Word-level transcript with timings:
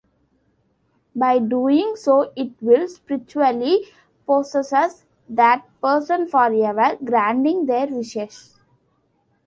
By 1.15 1.37
doing 1.37 1.95
so, 1.95 2.33
it 2.35 2.53
will 2.59 2.87
spiritually 2.87 3.89
possess 4.25 5.05
that 5.29 5.63
person 5.79 6.27
forever, 6.27 6.97
granting 7.05 7.67
their 7.67 7.85
wishes. 7.85 8.55